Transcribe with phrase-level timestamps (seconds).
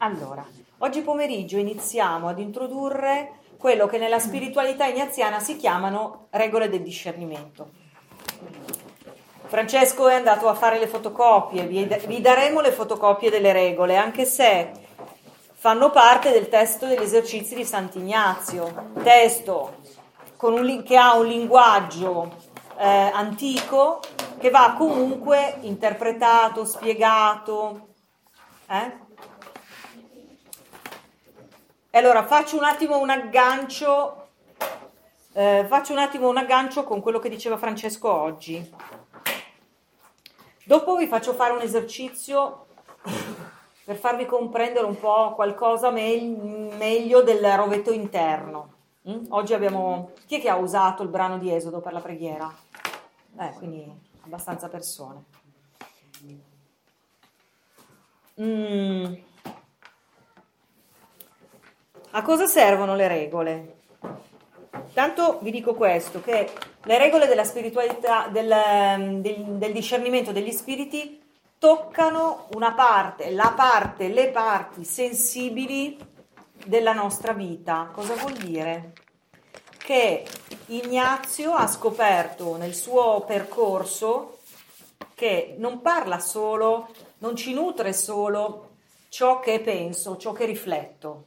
[0.00, 0.46] Allora,
[0.78, 7.70] oggi pomeriggio iniziamo ad introdurre quello che nella spiritualità ignaziana si chiamano regole del discernimento.
[9.46, 14.70] Francesco è andato a fare le fotocopie, vi daremo le fotocopie delle regole, anche se
[15.54, 19.78] fanno parte del testo degli esercizi di Sant'Ignazio, testo
[20.42, 22.36] un, che ha un linguaggio
[22.78, 23.98] eh, antico
[24.38, 27.88] che va comunque interpretato, spiegato.
[28.68, 29.06] Eh?
[31.92, 34.28] Allora faccio un attimo un aggancio,
[35.32, 38.74] eh, faccio un attimo un aggancio con quello che diceva Francesco oggi.
[40.64, 42.66] Dopo vi faccio fare un esercizio
[43.84, 46.20] per farvi comprendere un po' qualcosa me-
[46.76, 48.74] meglio del rovetto interno.
[49.08, 49.24] Mm?
[49.30, 50.10] Oggi abbiamo...
[50.26, 52.54] Chi è che ha usato il brano di Esodo per la preghiera?
[53.38, 53.90] Eh, quindi
[54.24, 55.24] abbastanza persone.
[58.40, 59.26] Mm.
[62.18, 63.76] A cosa servono le regole?
[64.92, 66.50] Tanto vi dico questo, che
[66.82, 71.22] le regole della spiritualità, del, del, del discernimento degli spiriti
[71.60, 75.96] toccano una parte, la parte, le parti sensibili
[76.64, 77.88] della nostra vita.
[77.92, 78.94] Cosa vuol dire?
[79.78, 80.26] Che
[80.66, 84.38] Ignazio ha scoperto nel suo percorso
[85.14, 88.70] che non parla solo, non ci nutre solo
[89.08, 91.26] ciò che penso, ciò che rifletto.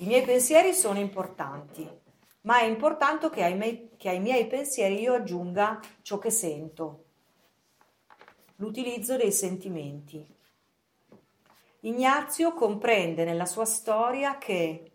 [0.00, 1.88] I miei pensieri sono importanti,
[2.42, 7.04] ma è importante che ai, miei, che ai miei pensieri io aggiunga ciò che sento,
[8.56, 10.24] l'utilizzo dei sentimenti.
[11.80, 14.92] Ignazio comprende nella sua storia che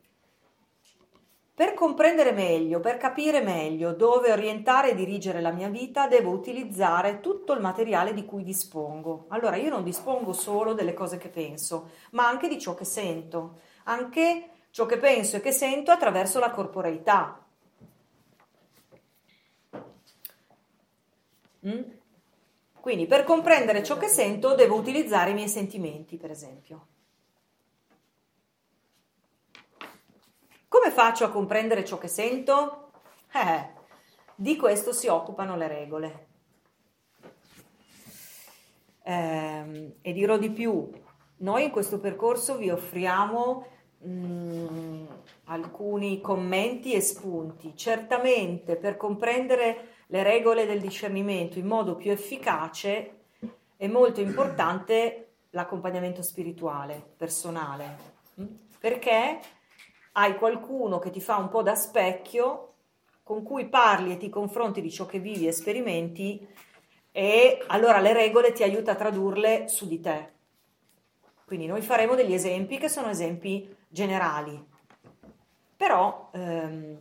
[1.54, 7.20] per comprendere meglio, per capire meglio dove orientare e dirigere la mia vita, devo utilizzare
[7.20, 9.26] tutto il materiale di cui dispongo.
[9.28, 13.60] Allora io non dispongo solo delle cose che penso, ma anche di ciò che sento,
[13.84, 17.40] anche ciò che penso e che sento attraverso la corporeità.
[21.68, 21.82] Mm?
[22.80, 26.88] Quindi per comprendere ciò che sento devo utilizzare i miei sentimenti, per esempio.
[30.68, 32.94] Come faccio a comprendere ciò che sento?
[33.32, 33.70] Eh,
[34.34, 36.28] di questo si occupano le regole.
[39.04, 40.90] Eh, e dirò di più,
[41.38, 43.68] noi in questo percorso vi offriamo
[44.04, 45.06] mh, mm,
[45.46, 47.74] alcuni commenti e spunti.
[47.76, 53.22] Certamente per comprendere le regole del discernimento in modo più efficace
[53.76, 57.98] è molto importante l'accompagnamento spirituale, personale,
[58.40, 58.46] mm?
[58.80, 59.40] perché
[60.14, 62.74] hai qualcuno che ti fa un po' da specchio,
[63.24, 66.46] con cui parli e ti confronti di ciò che vivi e sperimenti
[67.12, 70.33] e allora le regole ti aiuta a tradurle su di te.
[71.54, 74.60] Quindi noi faremo degli esempi che sono esempi generali,
[75.78, 77.00] però ehm,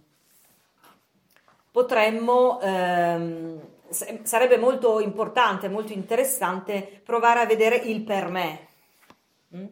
[1.70, 8.68] potremmo, ehm, sarebbe molto importante, molto interessante provare a vedere il per me
[9.48, 9.68] mh, hm,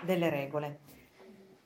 [0.00, 0.78] delle regole.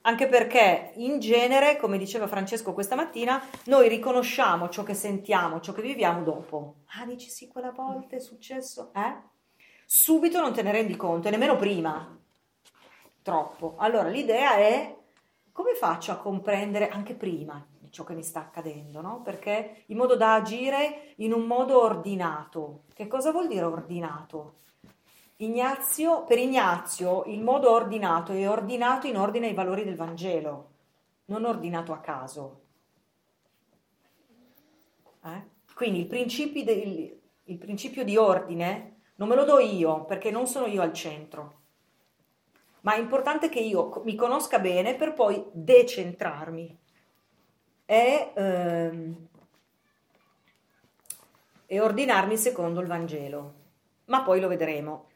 [0.01, 5.73] Anche perché in genere, come diceva Francesco questa mattina, noi riconosciamo ciò che sentiamo, ciò
[5.73, 6.79] che viviamo dopo.
[6.99, 9.29] Ah, dici sì, quella volta è successo, eh?
[9.87, 12.20] Subito non te ne rendi conto, e nemmeno prima
[13.23, 13.75] troppo.
[13.79, 14.97] Allora l'idea è
[15.53, 19.21] come faccio a comprendere anche prima ciò che mi sta accadendo, no?
[19.23, 22.85] Perché in modo da agire in un modo ordinato.
[22.95, 24.55] Che cosa vuol dire ordinato?
[25.37, 30.69] Ignazio, per Ignazio il modo ordinato è ordinato in ordine ai valori del Vangelo,
[31.27, 32.61] non ordinato a caso.
[35.25, 35.49] Eh?
[35.75, 40.67] Quindi il, del, il principio di ordine non me lo do io perché non sono
[40.67, 41.60] io al centro
[42.83, 46.79] ma è importante che io mi conosca bene per poi decentrarmi
[47.85, 49.29] e, ehm,
[51.67, 53.55] e ordinarmi secondo il Vangelo.
[54.07, 55.09] Ma poi lo vedremo.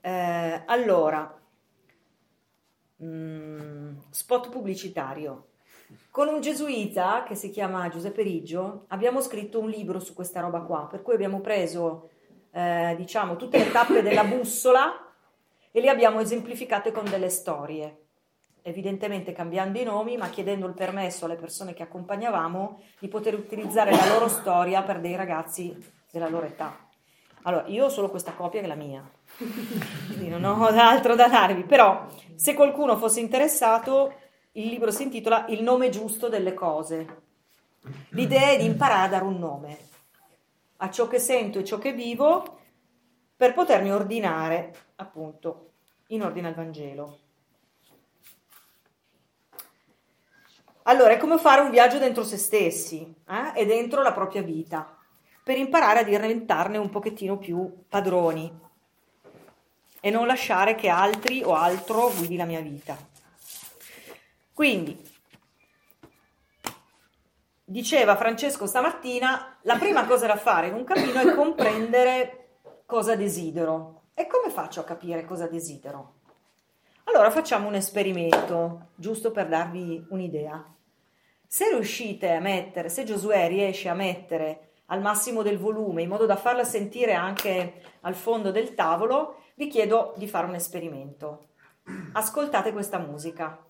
[0.00, 1.40] Eh, allora,
[2.96, 5.48] mh, mm, spot pubblicitario.
[6.10, 10.60] Con un gesuita che si chiama Giuseppe Riggio abbiamo scritto un libro su questa roba
[10.60, 12.10] qua, per cui abbiamo preso
[12.50, 15.05] eh, diciamo tutte le tappe della bussola
[15.76, 18.06] e le abbiamo esemplificate con delle storie,
[18.62, 23.90] evidentemente cambiando i nomi, ma chiedendo il permesso alle persone che accompagnavamo di poter utilizzare
[23.90, 25.76] la loro storia per dei ragazzi
[26.10, 26.88] della loro età.
[27.42, 29.06] Allora, io ho solo questa copia che è la mia,
[29.36, 34.14] quindi non ho altro da darvi, però se qualcuno fosse interessato,
[34.52, 37.24] il libro si intitola Il nome giusto delle cose.
[38.12, 39.76] L'idea è di imparare a dare un nome
[40.78, 42.60] a ciò che sento e ciò che vivo
[43.36, 45.65] per potermi ordinare appunto
[46.08, 47.18] in ordine al Vangelo.
[50.88, 53.60] Allora, è come fare un viaggio dentro se stessi eh?
[53.60, 54.96] e dentro la propria vita,
[55.42, 58.64] per imparare a diventarne un pochettino più padroni
[60.00, 62.96] e non lasciare che altri o altro guidi la mia vita.
[64.52, 64.96] Quindi,
[67.64, 72.48] diceva Francesco stamattina, la prima cosa da fare in un cammino è comprendere
[72.86, 74.02] cosa desidero.
[74.18, 76.14] E come faccio a capire cosa desidero?
[77.04, 80.74] Allora facciamo un esperimento, giusto per darvi un'idea.
[81.46, 86.24] Se riuscite a mettere, se Giosuè riesce a mettere al massimo del volume in modo
[86.24, 91.48] da farla sentire anche al fondo del tavolo, vi chiedo di fare un esperimento.
[92.14, 93.65] Ascoltate questa musica.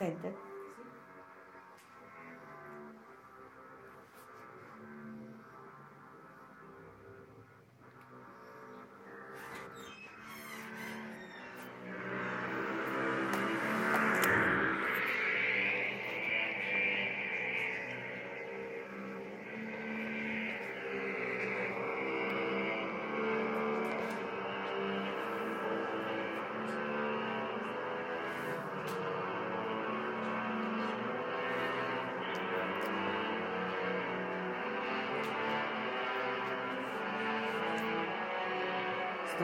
[0.00, 0.49] Si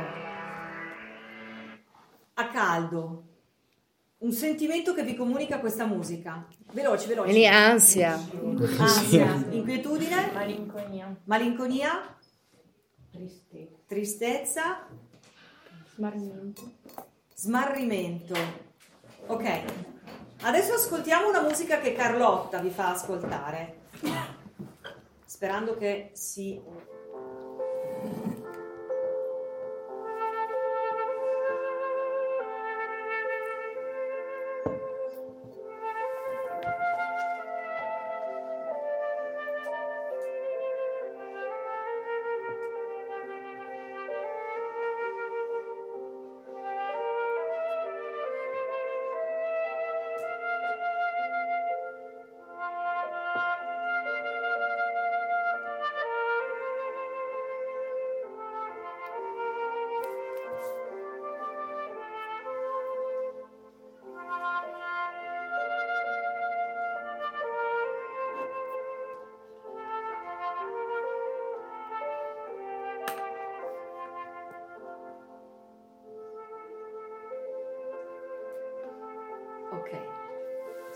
[0.00, 0.34] sente?
[2.38, 3.24] a caldo,
[4.18, 6.46] un sentimento che vi comunica questa musica.
[6.72, 7.30] Veloci, veloci.
[7.32, 8.12] Vieni ansia.
[8.78, 11.16] Ansia, inquietudine, Malinconia.
[11.24, 12.14] malinconia,
[13.10, 13.76] Tristezza.
[13.86, 14.86] tristezza,
[15.94, 16.72] Smarrimento.
[17.34, 18.34] smarrimento.
[19.28, 19.62] Ok,
[20.42, 23.78] adesso ascoltiamo una musica che Carlotta vi fa ascoltare,
[25.24, 26.60] sperando che si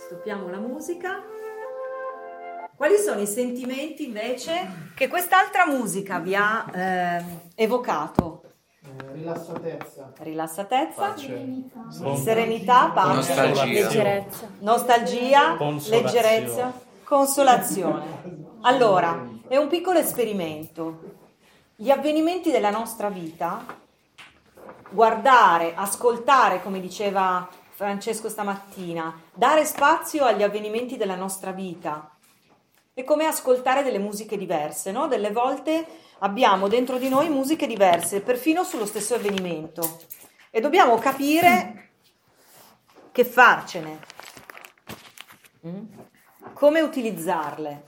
[0.06, 1.22] stoppiamo la musica.
[2.74, 7.22] Quali sono i sentimenti invece che quest'altra musica vi ha eh,
[7.54, 8.42] evocato?
[8.82, 12.16] Eh, rilassatezza, Rilassatezza, Serenità.
[12.16, 13.64] serenità, pace, Nostalgia.
[13.64, 14.48] Leggerezza.
[14.60, 16.02] nostalgia, Consolazione.
[16.02, 16.72] leggerezza,
[17.04, 18.04] consolazione.
[18.62, 21.18] Allora, è un piccolo esperimento.
[21.76, 23.62] Gli avvenimenti della nostra vita,
[24.90, 27.46] guardare, ascoltare, come diceva
[27.80, 32.14] Francesco stamattina, dare spazio agli avvenimenti della nostra vita.
[32.92, 35.08] È come ascoltare delle musiche diverse, no?
[35.08, 35.86] Delle volte
[36.18, 40.02] abbiamo dentro di noi musiche diverse, perfino sullo stesso avvenimento.
[40.50, 41.92] E dobbiamo capire
[43.12, 43.98] che farcene,
[45.66, 45.84] Mm?
[46.52, 47.84] come utilizzarle.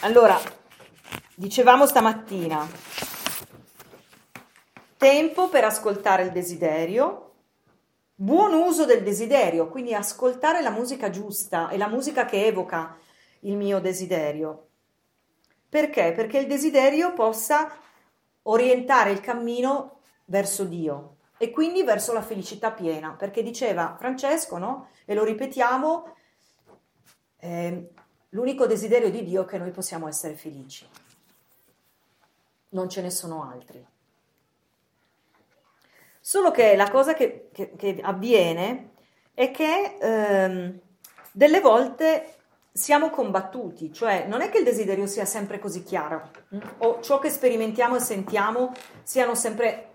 [0.00, 0.38] Allora,
[1.34, 2.91] dicevamo stamattina,
[5.02, 7.32] tempo per ascoltare il desiderio,
[8.14, 12.96] buon uso del desiderio, quindi ascoltare la musica giusta e la musica che evoca
[13.40, 14.68] il mio desiderio.
[15.68, 16.12] Perché?
[16.12, 17.68] Perché il desiderio possa
[18.42, 24.90] orientare il cammino verso Dio e quindi verso la felicità piena, perché diceva Francesco, no?
[25.04, 26.14] E lo ripetiamo,
[27.38, 27.90] eh,
[28.28, 30.86] l'unico desiderio di Dio è che noi possiamo essere felici,
[32.68, 33.84] non ce ne sono altri.
[36.24, 38.92] Solo che la cosa che, che- che avviene
[39.34, 40.78] è che ehm,
[41.32, 42.34] delle volte
[42.70, 46.60] siamo combattuti, cioè non è che il desiderio sia sempre così chiaro, mm?
[46.78, 49.88] o ciò che sperimentiamo e sentiamo siano sempre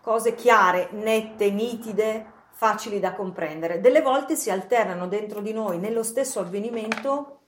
[0.00, 3.80] cose chiare, nette, nitide, facili da comprendere.
[3.80, 7.40] Delle volte si alternano dentro di noi, nello stesso avvenimento,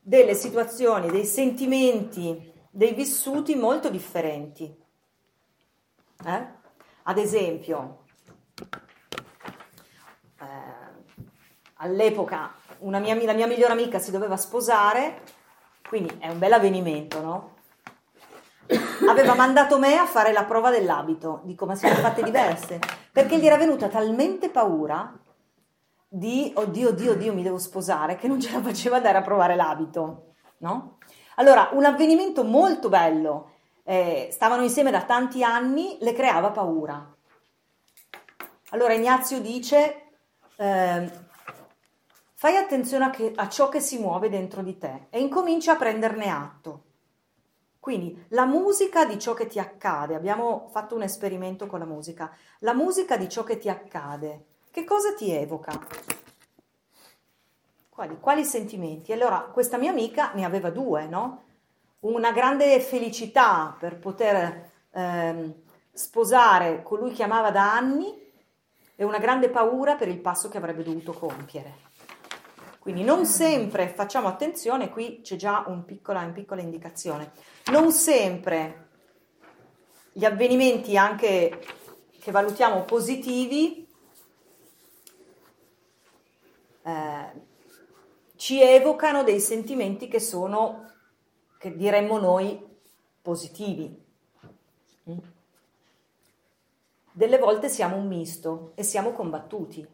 [0.00, 4.72] delle situazioni, dei sentimenti, dei vissuti molto differenti.
[6.24, 6.62] Eh?
[7.04, 8.04] Ad esempio,
[10.40, 10.44] eh,
[11.74, 15.22] all'epoca mia, la mia migliore amica si doveva sposare,
[15.88, 17.52] quindi è un bel avvenimento, no?
[19.08, 22.78] aveva mandato me a fare la prova dell'abito, dico ma siamo fatte diverse,
[23.12, 25.12] perché gli era venuta talmente paura
[26.08, 29.56] di oddio, oddio, oddio, mi devo sposare, che non ce la faceva andare a provare
[29.56, 30.98] l'abito, no?
[31.36, 33.53] Allora, un avvenimento molto bello,
[33.84, 37.14] eh, stavano insieme da tanti anni, le creava paura.
[38.70, 40.10] Allora Ignazio dice,
[40.56, 41.10] eh,
[42.34, 45.76] fai attenzione a, che, a ciò che si muove dentro di te e incomincia a
[45.76, 46.82] prenderne atto.
[47.78, 52.34] Quindi la musica di ciò che ti accade, abbiamo fatto un esperimento con la musica,
[52.60, 55.78] la musica di ciò che ti accade, che cosa ti evoca?
[57.90, 59.12] Quali, quali sentimenti?
[59.12, 61.43] Allora, questa mia amica ne aveva due, no?
[62.04, 65.54] Una grande felicità per poter ehm,
[65.90, 68.14] sposare colui che amava da anni
[68.94, 71.78] e una grande paura per il passo che avrebbe dovuto compiere.
[72.78, 77.32] Quindi non sempre facciamo attenzione, qui c'è già un piccola, una piccola indicazione,
[77.70, 78.88] non sempre
[80.12, 81.64] gli avvenimenti anche
[82.20, 83.88] che valutiamo positivi
[86.82, 87.52] eh,
[88.36, 90.92] ci evocano dei sentimenti che sono,
[91.64, 92.62] che diremmo noi,
[93.22, 94.04] positivi.
[95.08, 95.18] Mm?
[97.10, 99.86] Delle volte siamo un misto e siamo combattuti.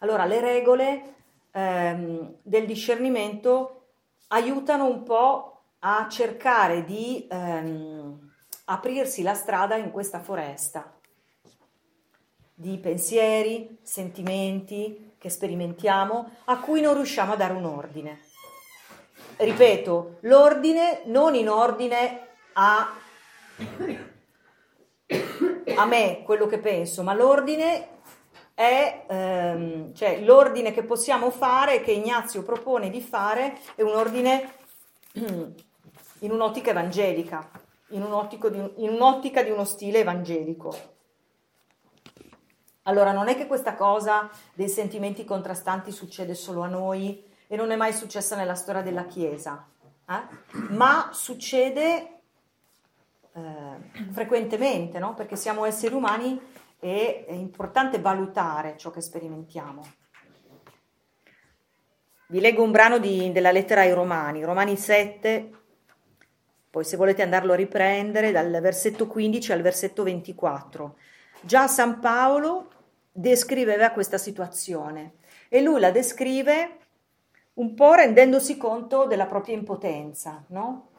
[0.00, 1.14] Allora le regole
[1.50, 3.86] ehm, del discernimento
[4.28, 8.30] aiutano un po' a cercare di ehm,
[8.66, 10.94] aprirsi la strada in questa foresta
[12.52, 18.27] di pensieri, sentimenti che sperimentiamo, a cui non riusciamo a dare un ordine.
[19.40, 22.92] Ripeto, l'ordine non in ordine a,
[25.76, 28.00] a me, quello che penso, ma l'ordine
[28.52, 34.54] è ehm, cioè, l'ordine che possiamo fare, che Ignazio propone di fare, è un ordine
[35.14, 37.48] in un'ottica evangelica,
[37.90, 40.96] in, un in un'ottica di uno stile evangelico.
[42.82, 47.70] Allora, non è che questa cosa dei sentimenti contrastanti succede solo a noi e non
[47.70, 49.66] è mai successa nella storia della Chiesa,
[50.08, 50.66] eh?
[50.70, 52.20] ma succede
[53.32, 55.14] eh, frequentemente, no?
[55.14, 56.40] perché siamo esseri umani
[56.78, 59.92] e è importante valutare ciò che sperimentiamo.
[62.28, 65.50] Vi leggo un brano di, della lettera ai Romani, Romani 7,
[66.68, 70.96] poi se volete andarlo a riprendere dal versetto 15 al versetto 24.
[71.40, 72.70] Già San Paolo
[73.10, 75.14] descriveva questa situazione
[75.48, 76.76] e lui la descrive
[77.58, 80.90] un po' rendendosi conto della propria impotenza, no?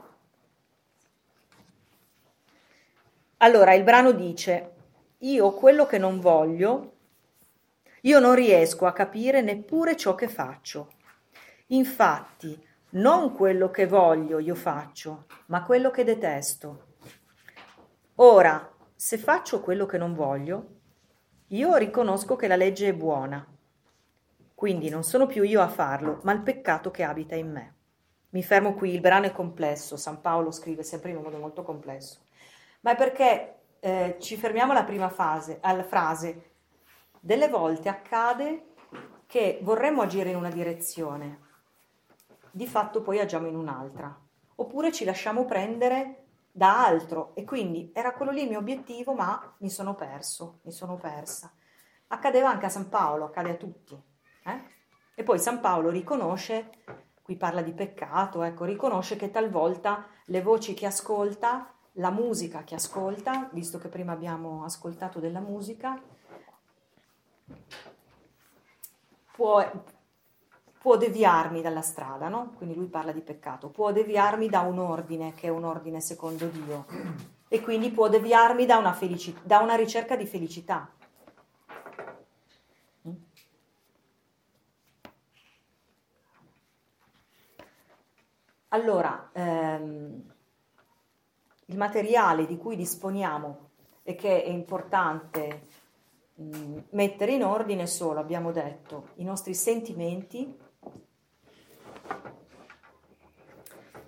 [3.37, 4.73] Allora, il brano dice,
[5.19, 6.95] io quello che non voglio,
[8.01, 10.91] io non riesco a capire neppure ciò che faccio.
[11.67, 12.61] Infatti,
[12.91, 16.87] non quello che voglio io faccio, ma quello che detesto.
[18.15, 20.67] Ora, se faccio quello che non voglio,
[21.47, 23.48] io riconosco che la legge è buona.
[24.59, 27.75] Quindi non sono più io a farlo, ma il peccato che abita in me.
[28.31, 31.63] Mi fermo qui, il brano è complesso, San Paolo scrive sempre in un modo molto
[31.63, 32.25] complesso,
[32.81, 36.55] ma è perché eh, ci fermiamo alla prima fase, alla frase,
[37.21, 38.73] delle volte accade
[39.27, 41.39] che vorremmo agire in una direzione,
[42.51, 44.13] di fatto poi agiamo in un'altra,
[44.55, 49.55] oppure ci lasciamo prendere da altro e quindi era quello lì il mio obiettivo, ma
[49.59, 51.49] mi sono perso, mi sono persa.
[52.07, 54.07] Accadeva anche a San Paolo, accade a tutti.
[54.53, 54.61] Eh?
[55.15, 56.69] E poi San Paolo riconosce,
[57.21, 62.75] qui parla di peccato, ecco, riconosce che talvolta le voci che ascolta la musica che
[62.75, 66.01] ascolta, visto che prima abbiamo ascoltato della musica,
[69.31, 69.65] può,
[70.79, 72.53] può deviarmi dalla strada, no?
[72.55, 76.47] Quindi lui parla di peccato, può deviarmi da un ordine che è un ordine secondo
[76.47, 76.85] Dio
[77.47, 80.89] e quindi può deviarmi da una, felici- da una ricerca di felicità.
[88.69, 90.33] Allora, ehm,
[91.65, 93.69] il materiale di cui disponiamo
[94.03, 95.67] e che è importante
[96.35, 100.57] mh, mettere in ordine solo, abbiamo detto, i nostri sentimenti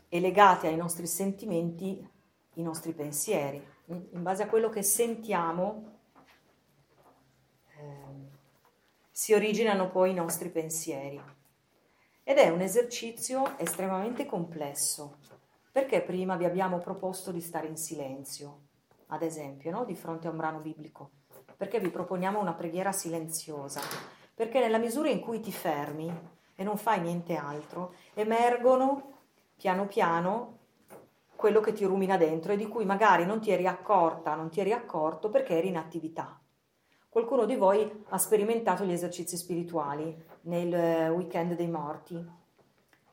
[0.10, 2.10] e legati ai nostri sentimenti
[2.56, 3.65] i nostri pensieri.
[3.86, 6.00] In base a quello che sentiamo,
[9.12, 11.22] si originano poi i nostri pensieri.
[12.31, 15.17] Ed è un esercizio estremamente complesso,
[15.69, 18.59] perché prima vi abbiamo proposto di stare in silenzio,
[19.07, 19.83] ad esempio, no?
[19.83, 21.09] di fronte a un brano biblico,
[21.57, 23.81] perché vi proponiamo una preghiera silenziosa,
[24.33, 26.09] perché nella misura in cui ti fermi
[26.55, 29.11] e non fai niente altro, emergono
[29.57, 30.59] piano piano
[31.35, 34.61] quello che ti rumina dentro e di cui magari non ti eri accorta, non ti
[34.61, 36.39] eri accorto perché eri in attività.
[37.09, 42.39] Qualcuno di voi ha sperimentato gli esercizi spirituali nel eh, weekend dei morti.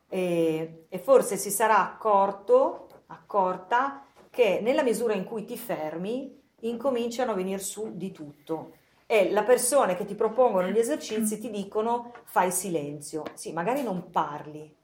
[0.09, 7.33] E, e forse si sarà accorto, accorta che nella misura in cui ti fermi incominciano
[7.33, 8.73] a venire su di tutto.
[9.07, 14.11] E le persone che ti propongono gli esercizi ti dicono fai silenzio, sì magari non
[14.11, 14.75] parli,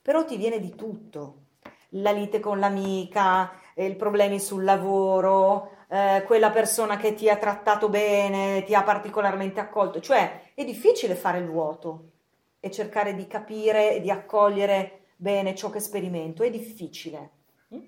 [0.00, 1.42] però ti viene di tutto,
[1.90, 7.88] la lite con l'amica, i problemi sul lavoro, eh, quella persona che ti ha trattato
[7.88, 10.00] bene, ti ha particolarmente accolto.
[10.00, 12.10] Cioè è difficile fare il vuoto
[12.58, 17.30] e cercare di capire e di accogliere bene ciò che sperimento, è difficile.
[17.72, 17.82] Mm?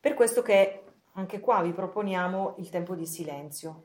[0.00, 3.82] Per questo che anche qua vi proponiamo il tempo di silenzio.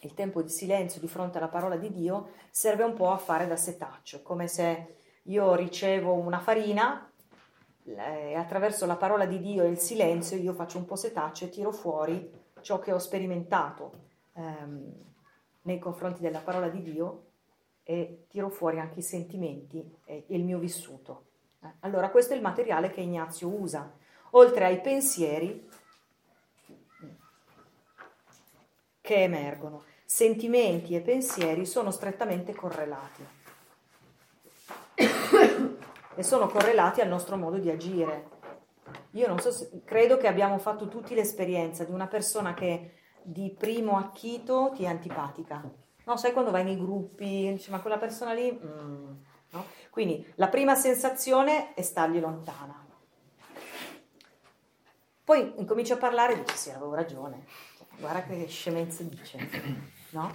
[0.00, 3.46] Il tempo di silenzio di fronte alla parola di Dio serve un po' a fare
[3.46, 7.08] da setaccio, come se io ricevo una farina
[8.36, 11.72] attraverso la parola di Dio e il silenzio io faccio un po' setaccio e tiro
[11.72, 13.92] fuori ciò che ho sperimentato
[14.34, 14.92] ehm,
[15.62, 17.24] nei confronti della parola di Dio
[17.82, 21.24] e tiro fuori anche i sentimenti e il mio vissuto.
[21.62, 23.92] Eh, allora questo è il materiale che Ignazio usa,
[24.30, 25.68] oltre ai pensieri
[29.00, 29.84] che emergono.
[30.04, 33.40] Sentimenti e pensieri sono strettamente correlati
[36.14, 38.28] e sono correlati al nostro modo di agire.
[39.12, 43.54] Io non so se, credo che abbiamo fatto tutti l'esperienza di una persona che di
[43.56, 45.62] primo acchito ti è antipatica.
[46.04, 48.50] No, sai quando vai nei gruppi, dici ma quella persona lì...
[48.50, 49.12] Mm,
[49.50, 49.64] no?
[49.90, 52.84] Quindi la prima sensazione è stargli lontana.
[55.24, 57.44] Poi incominci a parlare e dici sì, avevo ragione.
[57.98, 59.38] Guarda che scemenza dice.
[60.10, 60.30] No?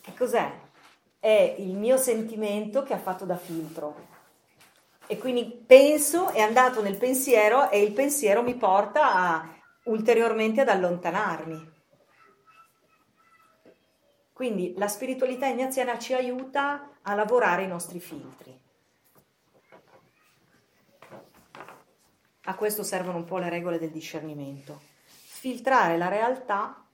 [0.00, 0.50] Che cos'è?
[1.20, 4.16] È il mio sentimento che ha fatto da filtro
[5.08, 10.68] e quindi penso, è andato nel pensiero e il pensiero mi porta a, ulteriormente ad
[10.68, 11.76] allontanarmi.
[14.34, 18.56] Quindi la spiritualità ignaziana ci aiuta a lavorare i nostri filtri.
[22.42, 24.80] A questo servono un po' le regole del discernimento.
[25.06, 26.84] Filtrare la realtà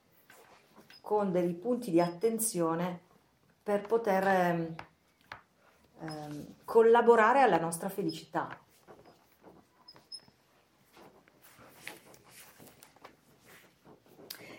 [1.01, 3.01] con dei punti di attenzione
[3.61, 4.73] per poter
[5.99, 8.59] ehm, collaborare alla nostra felicità.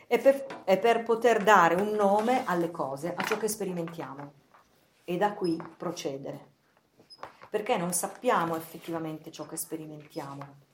[0.09, 4.33] E per, e per poter dare un nome alle cose, a ciò che sperimentiamo
[5.05, 6.55] e da qui procedere.
[7.51, 10.65] Perché non sappiamo effettivamente ciò che sperimentiamo,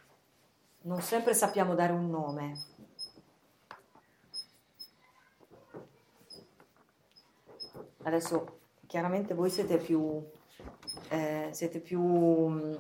[0.83, 2.64] non sempre sappiamo dare un nome.
[8.03, 10.22] Adesso chiaramente voi siete più
[11.09, 12.76] eh, siete, più,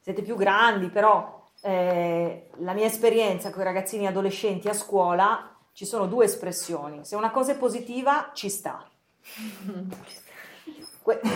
[0.00, 5.86] siete più grandi, però eh, la mia esperienza con i ragazzini adolescenti a scuola ci
[5.86, 7.04] sono due espressioni.
[7.04, 8.88] Se una cosa è positiva, ci sta.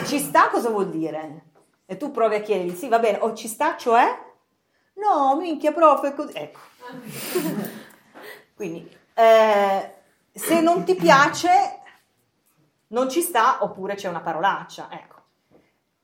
[0.06, 1.44] ci sta cosa vuol dire?
[1.86, 4.26] E tu provi a chiedergli, sì, va bene, o ci sta, cioè?
[4.94, 6.32] No, minchia, prof, è così.
[6.34, 6.60] Ecco.
[8.54, 9.94] Quindi, eh,
[10.32, 11.80] se non ti piace,
[12.88, 15.17] non ci sta, oppure c'è una parolaccia, ecco.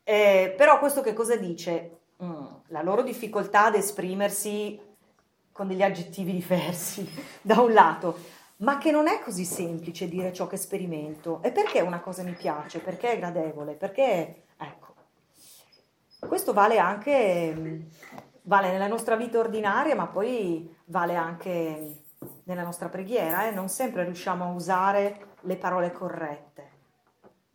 [0.04, 2.00] Eh, però questo che cosa dice?
[2.22, 4.78] Mm, la loro difficoltà ad esprimersi
[5.50, 7.08] con degli aggettivi diversi,
[7.40, 8.18] da un lato,
[8.58, 11.40] ma che non è così semplice dire ciò che sperimento.
[11.42, 12.80] E perché una cosa mi piace?
[12.80, 13.72] Perché è gradevole?
[13.72, 14.94] Perché, ecco,
[16.18, 17.82] questo vale anche, mm,
[18.42, 22.02] vale nella nostra vita ordinaria, ma poi vale anche
[22.44, 23.48] nella nostra preghiera.
[23.48, 23.52] Eh?
[23.52, 26.70] Non sempre riusciamo a usare le parole corrette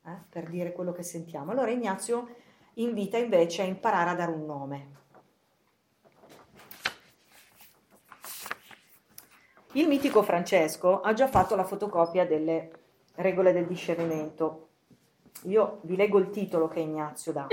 [0.06, 1.52] eh, per dire quello che sentiamo.
[1.52, 2.36] Allora Ignazio
[2.82, 4.88] invita invece a imparare a dare un nome.
[9.74, 12.72] Il mitico Francesco ha già fatto la fotocopia delle
[13.16, 14.68] regole del discernimento.
[15.44, 17.48] Io vi leggo il titolo che Ignazio dà.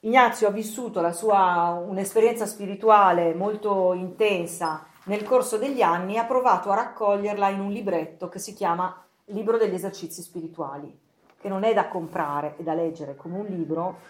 [0.00, 6.24] Ignazio ha vissuto la sua un'esperienza spirituale molto intensa nel corso degli anni e ha
[6.24, 11.05] provato a raccoglierla in un libretto che si chiama Libro degli esercizi spirituali
[11.40, 14.00] che non è da comprare e da leggere come un libro,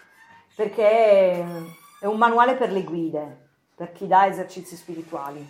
[0.55, 1.39] perché
[1.99, 5.47] è un manuale per le guide, per chi dà esercizi spirituali.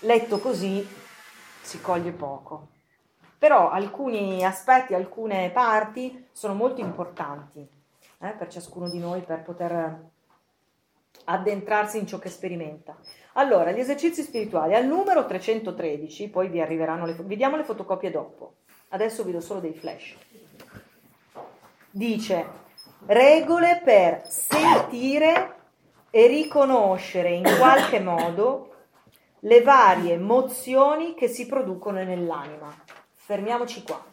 [0.00, 0.86] Letto così
[1.60, 2.68] si coglie poco.
[3.38, 7.66] Però alcuni aspetti, alcune parti sono molto importanti
[8.18, 10.00] eh, per ciascuno di noi per poter
[11.24, 12.96] addentrarsi in ciò che sperimenta.
[13.34, 18.54] Allora, gli esercizi spirituali al numero 313, poi vi arriveranno le vediamo le fotocopie dopo.
[18.88, 20.16] Adesso vi do solo dei flash.
[21.96, 22.46] Dice
[23.06, 25.54] regole per sentire
[26.10, 28.74] e riconoscere in qualche modo
[29.38, 32.70] le varie emozioni che si producono nell'anima.
[33.14, 34.04] Fermiamoci qua.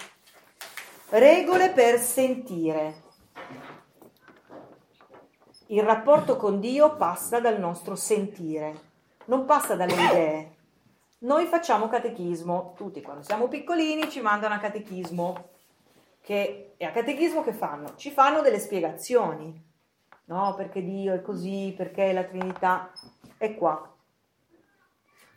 [1.10, 3.02] Regole per sentire.
[5.68, 8.80] Il rapporto con Dio passa dal nostro sentire,
[9.26, 10.56] non passa dalle idee.
[11.20, 15.52] Noi facciamo catechismo, tutti quando siamo piccolini ci mandano a catechismo.
[16.24, 17.96] Che, e a catechismo che fanno?
[17.96, 19.62] Ci fanno delle spiegazioni.
[20.26, 22.94] No, perché Dio è così, perché la Trinità
[23.38, 23.94] è qua.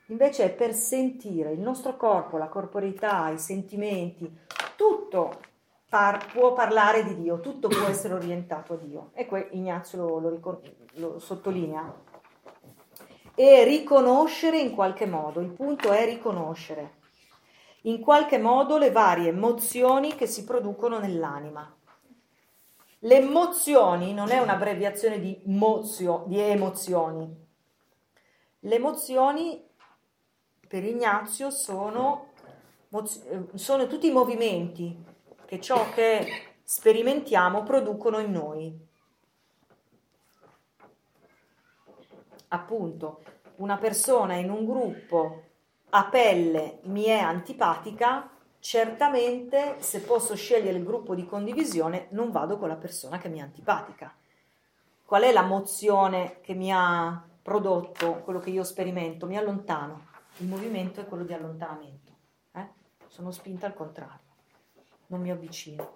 [0.07, 4.33] Invece è per sentire il nostro corpo, la corporeità, i sentimenti,
[4.77, 5.41] tutto
[5.89, 9.11] par- può parlare di Dio, tutto può essere orientato a Dio.
[9.15, 10.61] E qui Ignazio lo, lo, ricon-
[10.93, 11.93] lo sottolinea.
[13.35, 16.96] E riconoscere in qualche modo, il punto è riconoscere
[17.87, 21.73] in qualche modo le varie emozioni che si producono nell'anima.
[22.99, 27.45] Le emozioni non è un'abbreviazione di, mozio, di emozioni.
[28.61, 29.65] Le emozioni
[30.67, 32.33] per Ignazio sono,
[33.55, 35.05] sono tutti i movimenti
[35.45, 38.85] che ciò che sperimentiamo producono in noi.
[42.49, 43.23] Appunto,
[43.57, 45.46] una persona in un gruppo
[45.97, 52.59] a pelle mi è antipatica, certamente se posso scegliere il gruppo di condivisione non vado
[52.59, 54.15] con la persona che mi è antipatica.
[55.05, 59.27] Qual è la mozione che mi ha prodotto quello che io sperimento?
[59.27, 60.07] Mi allontano.
[60.39, 62.13] Il movimento è quello di allontanamento.
[62.53, 62.69] Eh?
[63.07, 64.25] Sono spinta al contrario
[65.09, 65.95] non mi avvicino.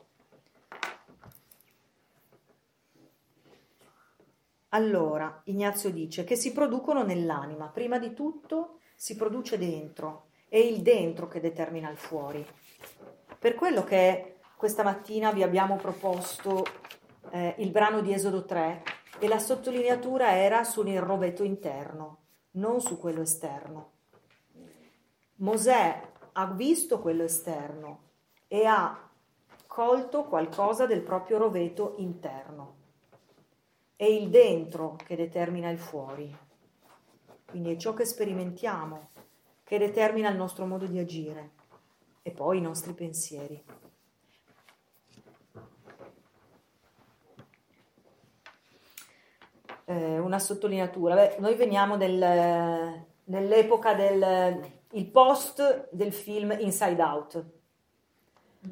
[4.72, 10.82] Allora, Ignazio dice che si producono nell'anima, prima di tutto si produce dentro, è il
[10.82, 12.46] dentro che determina il fuori.
[13.38, 16.66] Per quello che questa mattina vi abbiamo proposto
[17.30, 18.82] eh, il brano di Esodo 3
[19.18, 22.18] e la sottolineatura era sul rovetto interno,
[22.52, 23.92] non su quello esterno.
[25.36, 28.08] Mosè ha visto quello esterno,
[28.48, 29.08] e ha
[29.66, 32.74] colto qualcosa del proprio roveto interno.
[33.96, 36.48] È il dentro che determina il fuori.
[37.50, 39.08] Quindi è ciò che sperimentiamo
[39.64, 41.50] che determina il nostro modo di agire
[42.22, 43.62] e poi i nostri pensieri.
[49.84, 51.14] Eh, una sottolineatura.
[51.14, 57.44] Beh, noi veniamo del, nell'epoca del post del film Inside Out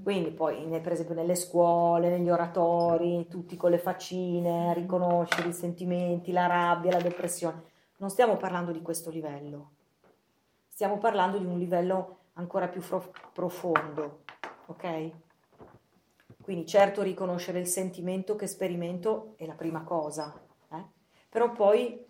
[0.03, 5.53] quindi poi, per esempio, nelle scuole, negli oratori, tutti con le faccine, a riconoscere i
[5.55, 7.63] sentimenti, la rabbia, la depressione.
[7.99, 9.71] Non stiamo parlando di questo livello,
[10.69, 14.25] stiamo parlando di un livello ancora più fro- profondo,
[14.67, 15.11] ok?
[16.43, 20.33] Quindi certo riconoscere il sentimento che sperimento è la prima cosa,
[20.71, 20.85] eh?
[21.29, 22.07] però poi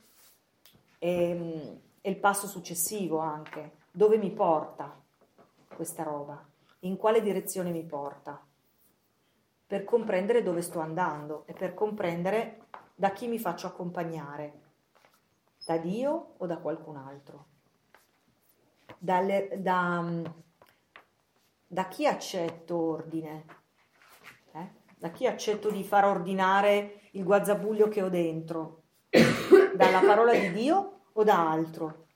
[0.98, 4.94] ehm, è il passo successivo anche, dove mi porta
[5.74, 6.48] questa roba?
[6.80, 8.40] in quale direzione mi porta,
[9.66, 14.66] per comprendere dove sto andando e per comprendere da chi mi faccio accompagnare,
[15.68, 17.46] da Dio o da qualcun altro,
[18.96, 20.02] Dalle, da,
[21.66, 23.44] da, chi accetto ordine,
[24.52, 24.68] eh?
[24.96, 28.84] da chi accetto di far ordinare il guazzabuglio che ho dentro,
[29.76, 32.06] dalla parola di Dio o da altro.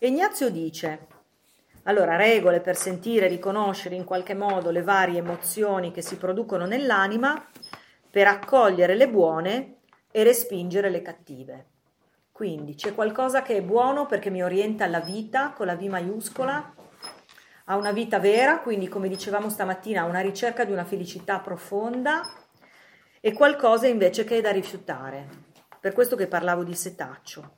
[0.00, 1.06] Ignazio dice,
[1.84, 7.42] allora, regole per sentire, riconoscere in qualche modo le varie emozioni che si producono nell'anima,
[8.10, 9.78] per accogliere le buone
[10.16, 11.66] e respingere le cattive.
[12.30, 16.74] Quindi c'è qualcosa che è buono perché mi orienta alla vita con la V maiuscola,
[17.64, 22.22] a una vita vera, quindi come dicevamo stamattina, a una ricerca di una felicità profonda
[23.20, 25.26] e qualcosa invece che è da rifiutare.
[25.80, 27.56] Per questo che parlavo di setaccio.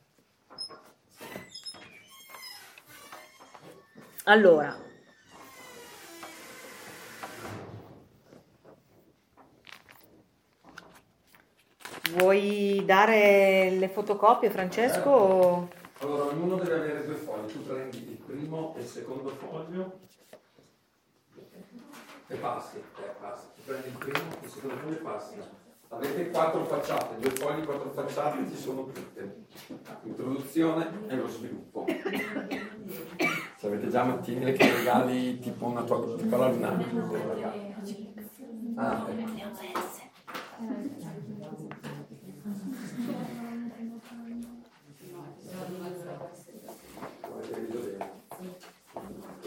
[4.24, 4.74] Allora,
[12.12, 15.68] vuoi dare le fotocopie, Francesco?
[15.68, 15.84] Certo.
[16.00, 17.52] Allora, ognuno deve avere due fogli.
[17.52, 19.98] Tu prendi il primo e il secondo foglio
[22.28, 22.76] e passi.
[22.76, 23.46] Eh, passi.
[23.54, 25.34] Tu prendi il primo e il secondo foglio e passi.
[25.88, 29.46] Avete quattro facciate, due fogli, quattro facciate, ci sono tutte.
[30.02, 31.86] Introduzione e lo sviluppo.
[33.88, 36.76] già Mattine che regali tipo una tua piccola luna.
[38.76, 39.08] Ah, ok.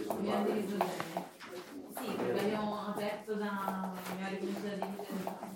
[0.07, 1.27] Abbiamo diviso bene.
[1.97, 5.47] Sì, perché abbiamo aperto da abbiamo ricominciato a dividere.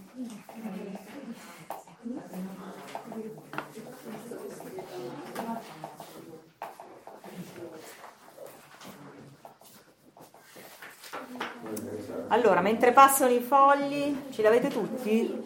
[12.28, 15.42] Allora, mentre passano i fogli, ce li avete tutti?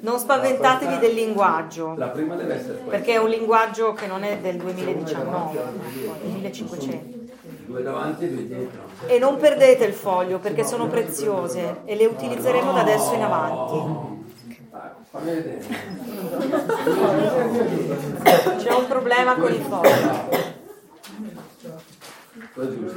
[0.00, 1.94] Non spaventatevi del linguaggio,
[2.88, 5.58] perché è un linguaggio che non è del 2019,
[6.22, 7.18] del 1500.
[7.66, 8.80] Due davanti e due dietro.
[9.06, 14.19] E non perdete il foglio perché sono preziose e le utilizzeremo da adesso in avanti.
[15.10, 15.64] Dai, fammi vedere.
[18.58, 19.60] C'è un problema con i.
[22.54, 22.92] Quello.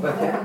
[0.00, 0.40] Perché?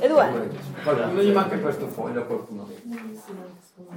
[0.00, 0.50] E due.
[0.82, 2.68] Qualcuno gli manca questo foglio, qualcuno.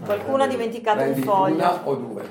[0.03, 1.55] Qualcuno ha dimenticato un foglio.
[1.55, 2.23] una o due.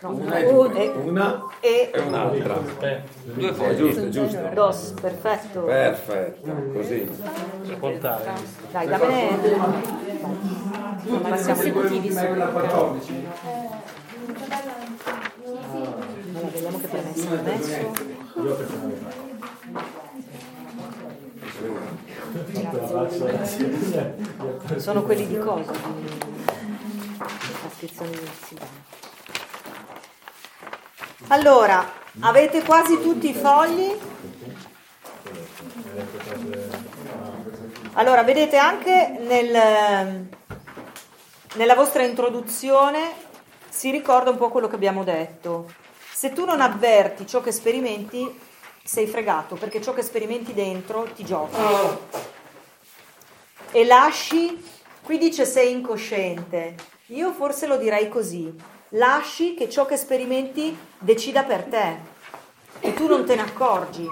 [0.00, 0.86] No, Una e due.
[1.06, 2.60] Una e e un'altra.
[3.24, 4.48] Due fogli, giusto, giusto.
[4.54, 5.62] dos, perfetto.
[5.62, 7.08] Perfetto, così.
[8.70, 9.56] Dai, dammene.
[11.20, 11.62] Ma siamo.
[11.62, 13.26] Meglio la 14.
[15.72, 15.96] Allora,
[16.52, 17.92] vediamo che premessa ho messo.
[24.76, 25.72] Sono quelli di cosa?
[25.72, 26.08] Di
[27.60, 29.07] trascrizione di Silvano.
[31.26, 31.84] Allora,
[32.20, 33.92] avete quasi tutti i fogli?
[37.94, 40.28] Allora, vedete anche nel,
[41.54, 43.26] nella vostra introduzione
[43.68, 45.70] si ricorda un po' quello che abbiamo detto.
[46.12, 48.40] Se tu non avverti ciò che sperimenti,
[48.84, 51.98] sei fregato, perché ciò che sperimenti dentro ti gioca.
[53.72, 54.64] E lasci,
[55.02, 56.74] qui dice sei incosciente,
[57.06, 58.54] io forse lo direi così,
[58.90, 61.96] lasci che ciò che sperimenti decida per te
[62.80, 64.08] e tu non te ne accorgi.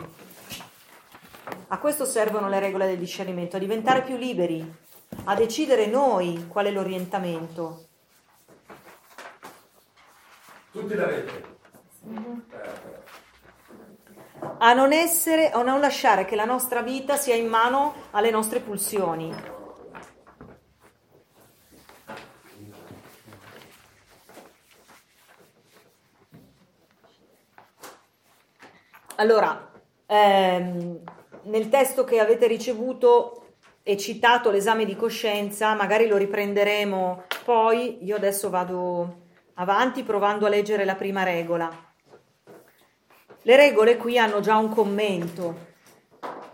[1.69, 4.65] A questo servono le regole del discernimento, a diventare più liberi,
[5.25, 7.85] a decidere noi qual è l'orientamento.
[10.73, 11.55] Tutti l'avete.
[14.59, 18.61] a non essere o non lasciare che la nostra vita sia in mano alle nostre
[18.61, 19.56] pulsioni.
[29.19, 29.71] Allora,
[30.05, 31.01] ehm,
[31.45, 33.47] nel testo che avete ricevuto
[33.83, 39.23] è citato l'esame di coscienza, magari lo riprenderemo poi, io adesso vado
[39.55, 41.95] avanti provando a leggere la prima regola.
[43.41, 45.69] Le regole qui hanno già un commento,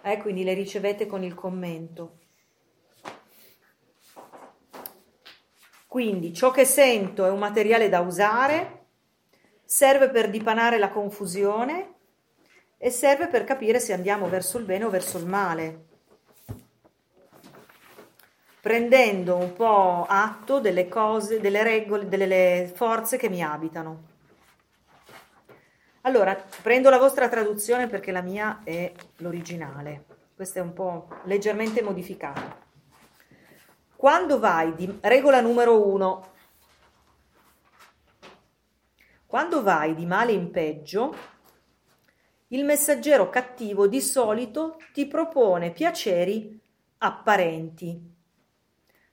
[0.02, 2.18] eh, quindi le ricevete con il commento.
[5.88, 8.84] Quindi ciò che sento è un materiale da usare,
[9.64, 11.91] serve per dipanare la confusione
[12.84, 15.84] e serve per capire se andiamo verso il bene o verso il male,
[18.60, 24.08] prendendo un po' atto delle cose, delle regole, delle forze che mi abitano.
[26.00, 30.04] Allora, prendo la vostra traduzione perché la mia è l'originale.
[30.34, 32.58] Questa è un po' leggermente modificata.
[33.94, 36.30] Quando vai di regola numero uno,
[39.24, 41.30] quando vai di male in peggio,
[42.52, 46.60] il messaggero cattivo di solito ti propone piaceri
[46.98, 48.00] apparenti,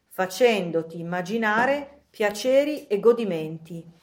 [0.07, 3.97] facendoti immaginare piaceri e godimenti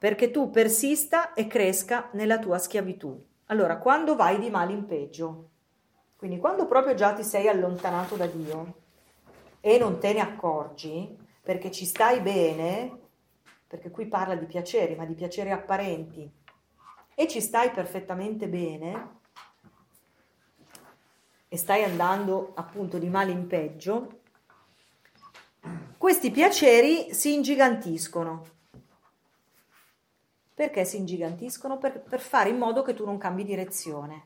[0.00, 3.22] perché tu persista e cresca nella tua schiavitù.
[3.46, 5.50] Allora, quando vai di male in peggio,
[6.16, 8.74] quindi quando proprio già ti sei allontanato da Dio
[9.60, 12.98] e non te ne accorgi, perché ci stai bene,
[13.66, 16.39] perché qui parla di piaceri, ma di piaceri apparenti,
[17.20, 19.18] e ci stai perfettamente bene,
[21.48, 24.20] e stai andando appunto di male in peggio,
[25.98, 28.42] questi piaceri si ingigantiscono.
[30.54, 31.76] Perché si ingigantiscono?
[31.76, 34.24] Per, per, fare in modo che tu non cambi direzione,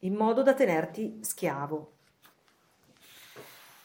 [0.00, 1.92] in modo da tenerti schiavo.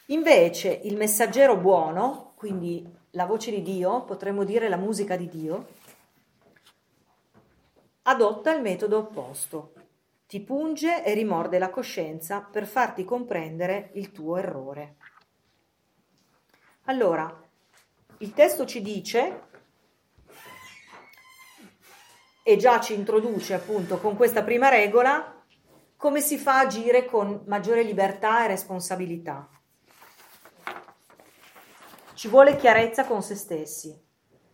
[0.08, 5.78] Invece il messaggero buono, quindi la voce di Dio, potremmo dire la musica di Dio,
[8.10, 9.74] adotta il metodo opposto.
[10.28, 14.96] Ti punge e rimorde la coscienza per farti comprendere il tuo errore.
[16.86, 17.44] Allora,
[18.18, 19.48] il testo ci dice
[22.42, 25.44] e già ci introduce appunto con questa prima regola
[25.96, 29.48] come si fa a agire con maggiore libertà e responsabilità.
[32.16, 33.96] Ci vuole chiarezza con se stessi,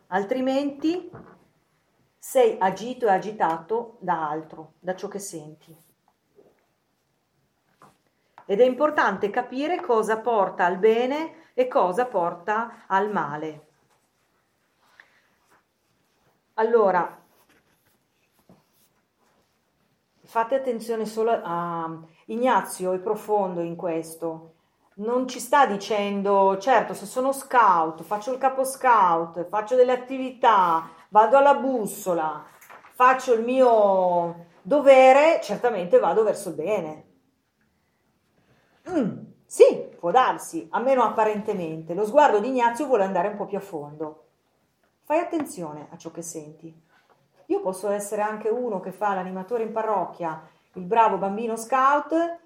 [0.08, 1.10] altrimenti
[2.28, 5.78] sei agito e agitato da altro, da ciò che senti.
[8.48, 13.68] Ed è importante capire cosa porta al bene e cosa porta al male.
[16.56, 17.24] Allora,
[20.24, 24.54] fate attenzione solo a Ignazio, è profondo in questo.
[24.96, 30.95] Non ci sta dicendo, certo, se sono scout, faccio il capo scout, faccio delle attività,
[31.16, 32.44] vado alla bussola,
[32.92, 37.06] faccio il mio dovere, certamente vado verso il bene.
[38.90, 41.94] Mm, sì, può darsi, almeno apparentemente.
[41.94, 44.26] Lo sguardo di Ignazio vuole andare un po' più a fondo.
[45.04, 46.84] Fai attenzione a ciò che senti.
[47.46, 52.40] Io posso essere anche uno che fa l'animatore in parrocchia, il bravo bambino scout,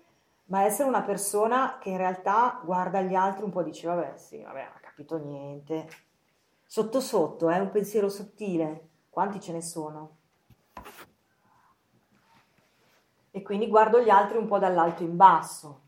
[0.46, 4.14] ma essere una persona che in realtà guarda gli altri un po' e dice, vabbè,
[4.18, 5.88] sì, vabbè, ha capito niente.
[6.72, 8.90] Sotto sotto, è eh, un pensiero sottile.
[9.10, 10.18] Quanti ce ne sono?
[13.32, 15.82] E quindi guardo gli altri un po' dall'alto in basso.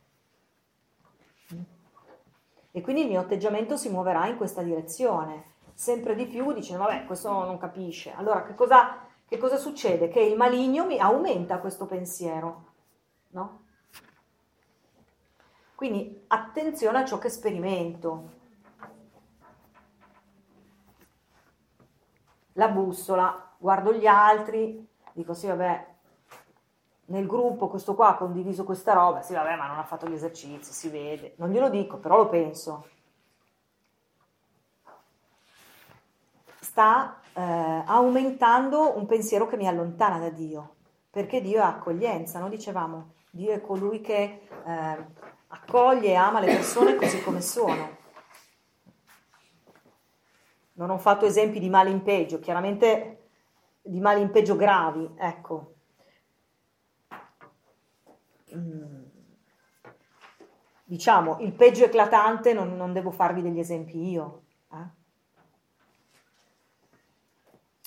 [2.72, 7.06] E quindi il mio atteggiamento si muoverà in questa direzione sempre di più dicendo vabbè
[7.06, 8.12] questo non capisce.
[8.16, 10.08] Allora che cosa, che cosa succede?
[10.08, 12.66] Che il maligno mi aumenta questo pensiero,
[13.30, 13.66] no?
[15.76, 18.40] Quindi attenzione a ciò che sperimento.
[22.54, 25.88] La bussola, guardo gli altri, dico sì vabbè,
[27.06, 30.14] nel gruppo questo qua ha condiviso questa roba, sì vabbè ma non ha fatto gli
[30.14, 32.86] esercizi, si vede, non glielo dico, però lo penso.
[36.72, 40.76] sta eh, aumentando un pensiero che mi allontana da Dio,
[41.10, 42.48] perché Dio è accoglienza, no?
[42.48, 45.06] Dicevamo, Dio è colui che eh,
[45.48, 48.00] accoglie e ama le persone così come sono.
[50.82, 53.30] Non ho fatto esempi di male in peggio, chiaramente
[53.84, 55.76] di male in peggio gravi, ecco.
[58.56, 59.04] Mm.
[60.84, 64.42] Diciamo, il peggio eclatante non, non devo farvi degli esempi io.
[64.74, 64.90] Eh?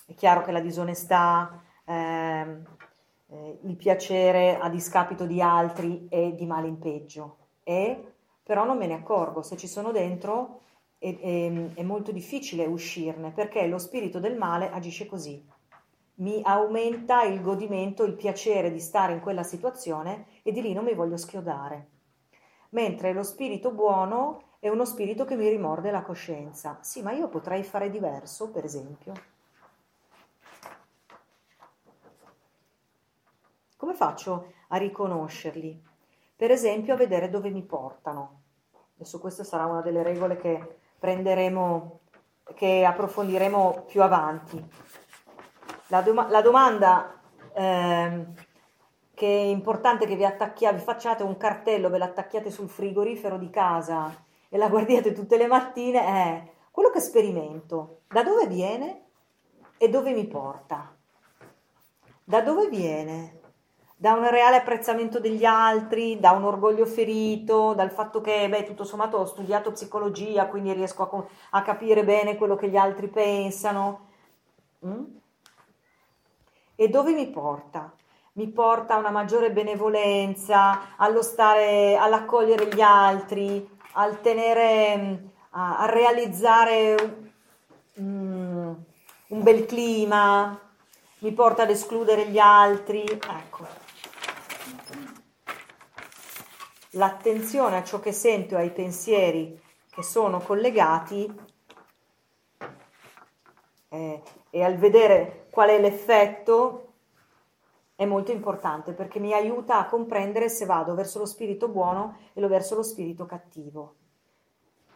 [0.07, 2.65] È chiaro che la disonestà, ehm,
[3.27, 8.13] eh, il piacere a discapito di altri è di male in peggio, e,
[8.45, 10.61] però non me ne accorgo, se ci sono dentro
[11.05, 15.45] è, è, è molto difficile uscirne perché lo spirito del male agisce così,
[16.17, 20.85] mi aumenta il godimento, il piacere di stare in quella situazione e di lì non
[20.85, 21.89] mi voglio schiodare.
[22.71, 26.79] Mentre lo spirito buono è uno spirito che mi rimorde la coscienza.
[26.81, 29.13] Sì, ma io potrei fare diverso, per esempio.
[33.77, 35.83] Come faccio a riconoscerli?
[36.37, 38.41] Per esempio a vedere dove mi portano.
[38.97, 42.01] Adesso questa sarà una delle regole che prenderemo,
[42.55, 44.65] che approfondiremo più avanti.
[45.89, 47.21] La, dom- la domanda
[47.53, 48.25] eh,
[49.13, 53.51] che è importante che vi attacchiate, vi facciate un cartello, ve l'attacchiate sul frigorifero di
[53.51, 59.03] casa e la guardiate tutte le mattine è quello che sperimento, da dove viene
[59.77, 60.97] e dove mi porta?
[62.25, 63.41] Da dove viene?
[63.97, 68.85] Da un reale apprezzamento degli altri, da un orgoglio ferito, dal fatto che, beh, tutto
[68.85, 74.09] sommato ho studiato psicologia, quindi riesco a, a capire bene quello che gli altri pensano.
[74.85, 75.05] Mm?
[76.75, 77.93] E dove mi porta?
[78.33, 85.87] Mi porta a una maggiore benevolenza, allo stare, all'accogliere gli altri, al tenere, a, a
[85.87, 87.31] realizzare
[88.01, 88.73] mm,
[89.29, 90.59] un bel clima,
[91.19, 93.05] mi porta ad escludere gli altri.
[93.05, 93.84] Ecco,
[96.95, 101.33] l'attenzione a ciò che sento e ai pensieri che sono collegati
[103.89, 106.81] eh, e al vedere qual è l'effetto
[107.97, 112.47] è molto importante perché mi aiuta a comprendere se vado verso lo spirito buono e
[112.49, 113.95] verso lo spirito cattivo.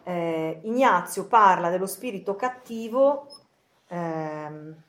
[0.03, 3.29] Eh, Ignazio parla dello spirito cattivo,
[3.87, 4.83] ehm,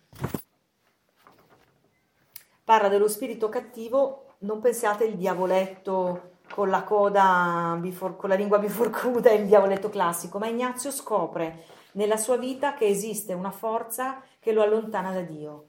[2.63, 8.59] parla dello spirito cattivo, non pensiate il diavoletto con la coda, bifur- con la lingua
[8.59, 14.21] biforcuta e il diavoletto classico, ma Ignazio scopre nella sua vita che esiste una forza
[14.39, 15.65] che lo allontana da Dio.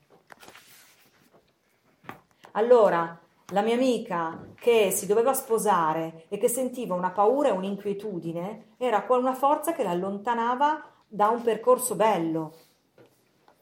[2.53, 3.18] Allora,
[3.53, 9.05] la mia amica che si doveva sposare e che sentiva una paura e un'inquietudine era
[9.09, 12.55] una forza che la allontanava da un percorso bello,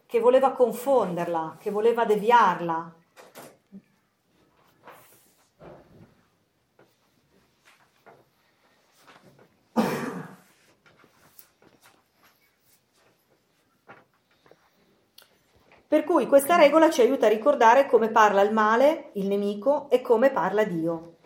[0.05, 2.95] che voleva confonderla, che voleva deviarla.
[15.89, 20.03] Per cui questa regola ci aiuta a ricordare come parla il male, il nemico, e
[20.03, 21.17] come parla Dio.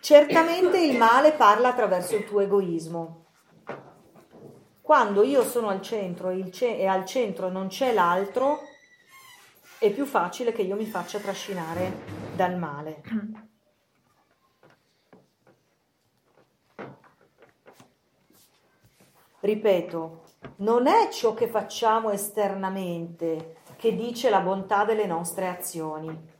[0.00, 3.24] Certamente il male parla attraverso il tuo egoismo.
[4.82, 8.60] Quando io sono al centro e, al centro non c'è l'altro,
[9.78, 11.92] è più facile che io mi faccia trascinare
[12.36, 13.02] dal male.
[19.40, 20.25] Ripeto,
[20.56, 26.34] non è ciò che facciamo esternamente che dice la bontà delle nostre azioni.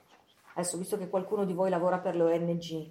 [0.54, 2.90] Adesso, visto che qualcuno di voi lavora per le ONG,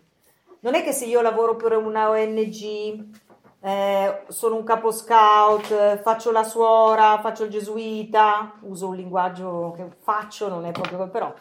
[0.60, 3.24] non è che se io lavoro per una ONG,
[3.60, 9.90] eh, sono un capo scout, faccio la suora, faccio il gesuita, uso un linguaggio che
[10.00, 11.34] faccio, non è proprio però,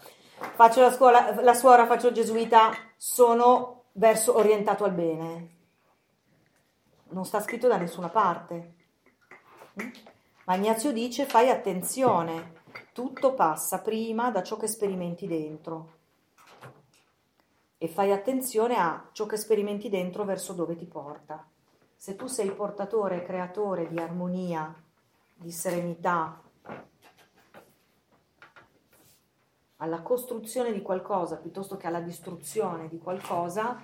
[0.55, 5.49] faccio la, scuola, la suora, faccio il gesuita, sono verso orientato al bene.
[7.11, 8.84] Non sta scritto da nessuna parte.
[10.45, 12.63] Ma Ignazio dice fai attenzione,
[12.93, 15.93] tutto passa prima da ciò che sperimenti dentro.
[17.77, 21.47] E fai attenzione a ciò che sperimenti dentro verso dove ti porta.
[21.97, 24.75] Se tu sei portatore creatore di armonia,
[25.35, 26.41] di serenità,
[29.79, 33.79] alla costruzione di qualcosa piuttosto che alla distruzione di qualcosa,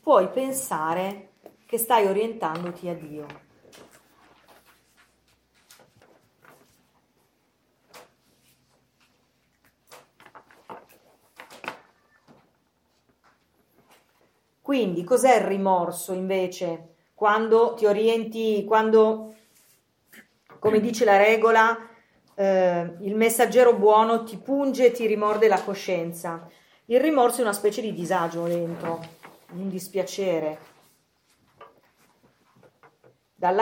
[0.00, 1.34] puoi pensare
[1.66, 3.50] che stai orientandoti a Dio.
[14.72, 16.94] Quindi cos'è il rimorso invece?
[17.12, 19.34] Quando ti orienti, quando,
[20.58, 21.76] come dice la regola,
[22.34, 26.48] eh, il messaggero buono ti punge e ti rimorde la coscienza.
[26.86, 29.04] Il rimorso è una specie di disagio dentro,
[29.50, 30.58] un dispiacere,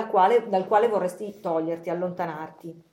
[0.08, 2.89] quale, dal quale vorresti toglierti, allontanarti.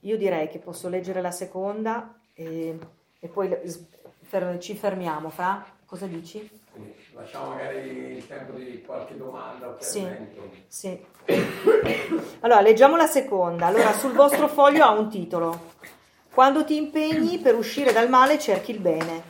[0.00, 2.78] Io direi che posso leggere la seconda e,
[3.18, 3.54] e poi
[4.58, 5.28] ci fermiamo.
[5.28, 6.48] Fra, cosa dici?
[6.72, 10.06] Sì, lasciamo magari il tempo di qualche domanda o sì,
[10.68, 11.04] sì.
[12.40, 13.66] Allora, leggiamo la seconda.
[13.66, 15.68] Allora, sul vostro foglio ha un titolo.
[16.32, 19.22] Quando ti impegni per uscire dal male cerchi il bene.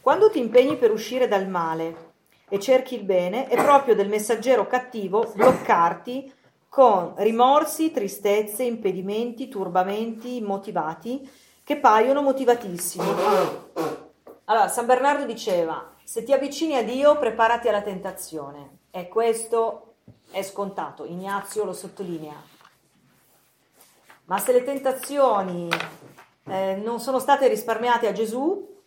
[0.00, 2.12] Quando ti impegni per uscire dal male
[2.48, 6.32] e cerchi il bene, è proprio del messaggero cattivo bloccarti
[6.74, 11.30] con rimorsi, tristezze, impedimenti, turbamenti immotivati
[11.62, 13.06] che paiono motivatissimi.
[14.46, 18.78] Allora, San Bernardo diceva, se ti avvicini a Dio, preparati alla tentazione.
[18.90, 19.98] E questo
[20.32, 22.42] è scontato, Ignazio lo sottolinea.
[24.24, 25.68] Ma se le tentazioni
[26.48, 28.82] eh, non sono state risparmiate a Gesù,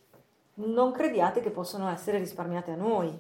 [0.56, 3.18] non crediate che possano essere risparmiate a noi.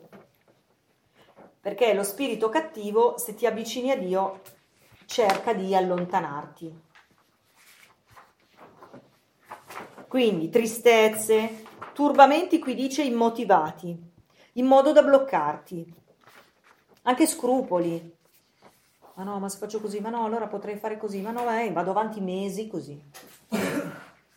[1.61, 4.55] Perché lo spirito cattivo, se ti avvicini a Dio,
[5.07, 6.81] cerca di allontanarti.
[10.07, 13.97] Quindi tristezze, turbamenti, qui dice immotivati,
[14.53, 15.93] in modo da bloccarti.
[17.03, 18.15] Anche scrupoli.
[19.15, 21.71] Ma no, ma se faccio così, ma no, allora potrei fare così, ma no, eh,
[21.71, 23.01] vado avanti mesi così.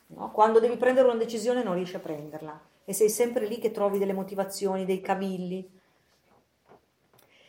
[0.06, 0.30] No?
[0.30, 3.98] Quando devi prendere una decisione non riesci a prenderla e sei sempre lì che trovi
[3.98, 5.68] delle motivazioni, dei cavilli.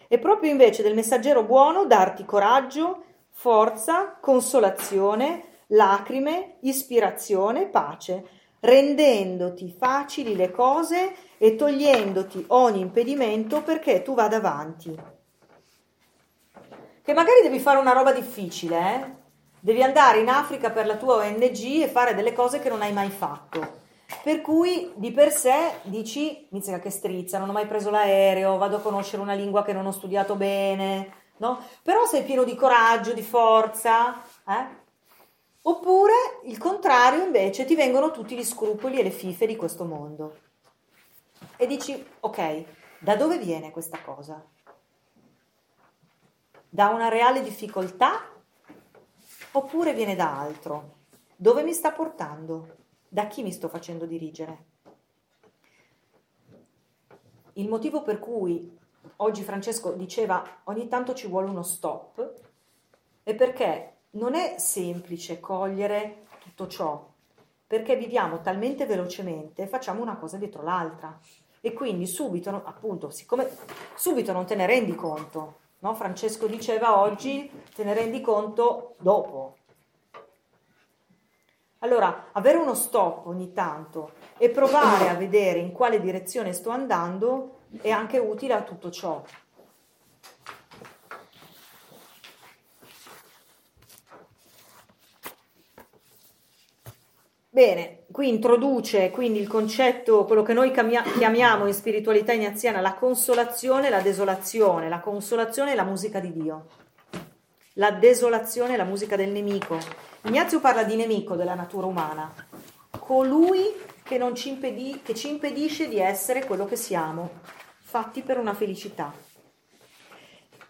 [0.08, 8.26] È proprio invece del messaggero buono darti coraggio forza, consolazione, lacrime, ispirazione, pace,
[8.62, 14.96] rendendoti facili le cose e togliendoti ogni impedimento perché tu vada avanti.
[17.04, 19.20] Che magari devi fare una roba difficile, eh?
[19.60, 22.94] Devi andare in Africa per la tua ONG e fare delle cose che non hai
[22.94, 23.80] mai fatto.
[24.24, 28.78] Per cui di per sé dici, inizia che strizza, non ho mai preso l'aereo, vado
[28.78, 31.60] a conoscere una lingua che non ho studiato bene, no?
[31.82, 34.80] Però sei pieno di coraggio, di forza, eh?
[35.64, 36.14] Oppure
[36.44, 40.38] il contrario, invece, ti vengono tutti gli scrupoli e le fife di questo mondo.
[41.58, 42.64] E dici, ok,
[43.00, 44.44] da dove viene questa cosa?
[46.70, 48.22] Da una reale difficoltà?
[49.54, 51.00] Oppure viene da altro?
[51.36, 52.78] Dove mi sta portando?
[53.08, 54.70] Da chi mi sto facendo dirigere?
[57.54, 58.80] il motivo per cui
[59.18, 62.34] oggi Francesco diceva ogni tanto ci vuole uno stop
[63.24, 67.08] è perché non è semplice cogliere tutto ciò,
[67.68, 71.18] perché viviamo talmente velocemente, facciamo una cosa dietro l'altra
[71.62, 73.48] e quindi subito, appunto, siccome
[73.96, 75.94] subito non te ne rendi conto, no?
[75.94, 79.58] Francesco diceva oggi te ne rendi conto dopo.
[81.80, 87.61] Allora, avere uno stop ogni tanto e provare a vedere in quale direzione sto andando
[87.80, 89.24] è anche utile a tutto ciò.
[97.54, 103.88] Bene, qui introduce quindi il concetto, quello che noi chiamiamo in spiritualità ignaziana la consolazione
[103.88, 104.88] e la desolazione.
[104.88, 106.68] La consolazione è la musica di Dio,
[107.74, 109.78] la desolazione è la musica del nemico.
[110.24, 112.34] Ignazio parla di nemico della natura umana,
[112.98, 117.32] colui che, ci, impedì, che ci impedisce di essere quello che siamo,
[117.92, 119.14] fatti per una felicità.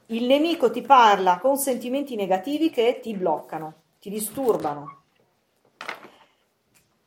[0.08, 5.04] Il nemico ti parla con sentimenti negativi che ti bloccano, ti disturbano,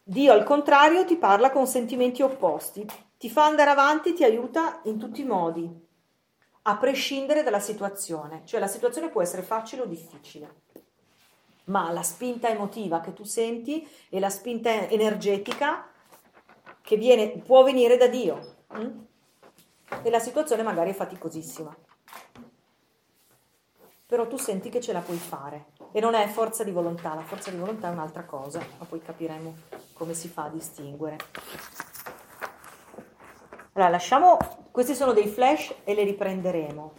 [0.04, 2.86] Dio al contrario ti parla con sentimenti opposti,
[3.18, 5.68] ti fa andare avanti, ti aiuta in tutti i modi,
[6.62, 8.42] a prescindere dalla situazione.
[8.44, 10.60] Cioè la situazione può essere facile o difficile,
[11.64, 15.88] ma la spinta emotiva che tu senti e la spinta energetica
[16.82, 18.56] che viene, può venire da Dio.
[18.74, 19.06] Hm?
[20.02, 21.74] E la situazione magari è faticosissima.
[24.06, 27.22] Però tu senti che ce la puoi fare e non è forza di volontà, la
[27.22, 29.56] forza di volontà è un'altra cosa, ma poi capiremo
[29.94, 31.16] come si fa a distinguere.
[33.72, 34.36] Allora, lasciamo,
[34.70, 36.92] questi sono dei flash e li riprenderemo.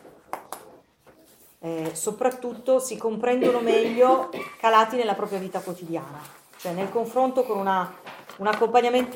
[1.59, 4.29] Eh, soprattutto si comprendono meglio
[4.59, 6.19] calati nella propria vita quotidiana,
[6.57, 7.91] cioè nel confronto con una,
[8.37, 8.47] un,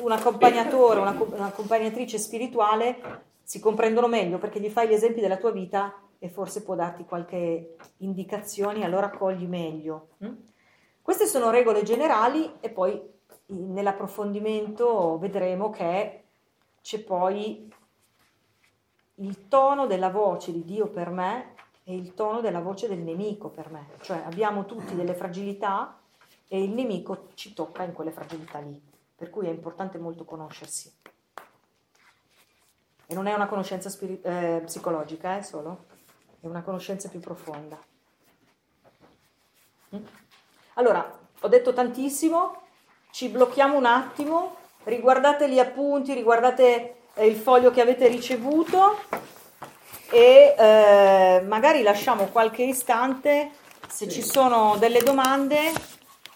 [0.00, 5.50] un accompagnatore, una, un'accompagnatrice spirituale, si comprendono meglio perché gli fai gli esempi della tua
[5.50, 10.10] vita e forse può darti qualche indicazione, allora cogli meglio.
[10.24, 10.34] Mm?
[11.02, 13.02] Queste sono regole generali e poi
[13.46, 16.26] nell'approfondimento vedremo che
[16.80, 17.68] c'è poi
[19.16, 23.48] il tono della voce di Dio per me e il tono della voce del nemico
[23.48, 25.98] per me, cioè abbiamo tutti delle fragilità
[26.46, 28.80] e il nemico ci tocca in quelle fragilità lì,
[29.16, 30.98] per cui è importante molto conoscersi.
[33.10, 35.86] E non è una conoscenza spiri- eh, psicologica, eh, solo,
[36.40, 37.76] è una conoscenza più profonda.
[39.96, 40.04] Mm?
[40.74, 42.62] Allora, ho detto tantissimo,
[43.10, 44.54] ci blocchiamo un attimo,
[44.84, 49.00] riguardate gli appunti, riguardate eh, il foglio che avete ricevuto.
[50.12, 53.50] E eh, magari lasciamo qualche istante.
[53.88, 55.72] Se ci sono delle domande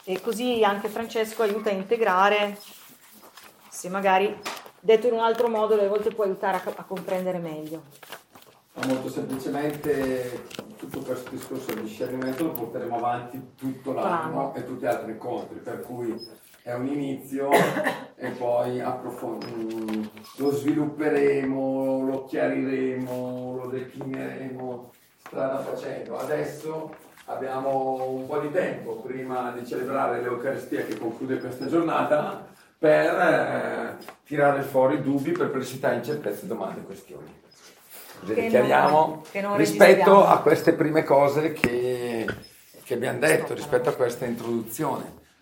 [0.02, 2.58] e così anche Francesco aiuta a integrare,
[3.68, 4.36] se magari
[4.84, 7.82] detto in un altro modo le volte può aiutare a, a comprendere meglio.
[8.86, 10.42] Molto semplicemente
[10.76, 15.58] tutto questo discorso di discernimento lo porteremo avanti tutto l'anno e tutti gli altri incontri,
[15.60, 16.14] per cui
[16.62, 17.48] è un inizio
[18.16, 20.04] e poi approfond- mm,
[20.36, 26.18] lo svilupperemo, lo chiariremo, lo declineremo strada facendo.
[26.18, 26.94] Adesso
[27.26, 34.04] abbiamo un po' di tempo prima di celebrare l'Eucaristia che conclude questa giornata per eh,
[34.24, 37.42] tirare fuori dubbi, perplessità, incertezze, domande e questioni.
[38.20, 39.24] Così che chiariamo
[39.56, 42.26] rispetto a queste prime cose che,
[42.84, 45.22] che abbiamo detto, rispetto a questa introduzione